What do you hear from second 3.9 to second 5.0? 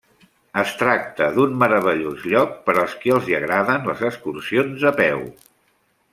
les excursions a